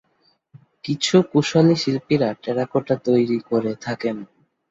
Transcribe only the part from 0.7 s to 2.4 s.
কিছু কুশলী শিল্পীরা